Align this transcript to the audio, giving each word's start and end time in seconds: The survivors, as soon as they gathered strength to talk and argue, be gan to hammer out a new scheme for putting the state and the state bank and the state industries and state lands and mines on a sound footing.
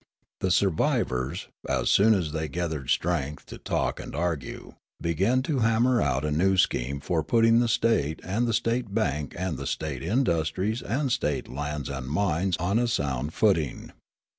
The 0.39 0.49
survivors, 0.49 1.47
as 1.69 1.91
soon 1.91 2.15
as 2.15 2.31
they 2.31 2.47
gathered 2.47 2.89
strength 2.89 3.45
to 3.45 3.59
talk 3.59 3.99
and 3.99 4.15
argue, 4.15 4.73
be 4.99 5.13
gan 5.13 5.43
to 5.43 5.59
hammer 5.59 6.01
out 6.01 6.25
a 6.25 6.31
new 6.31 6.57
scheme 6.57 6.99
for 6.99 7.21
putting 7.21 7.59
the 7.59 7.67
state 7.67 8.19
and 8.23 8.47
the 8.47 8.53
state 8.55 8.95
bank 8.95 9.35
and 9.37 9.59
the 9.59 9.67
state 9.67 10.01
industries 10.01 10.81
and 10.81 11.11
state 11.11 11.47
lands 11.47 11.87
and 11.87 12.07
mines 12.07 12.57
on 12.57 12.79
a 12.79 12.87
sound 12.87 13.35
footing. 13.35 13.91